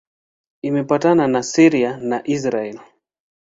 [0.67, 2.77] Imepakana na Syria na Israel.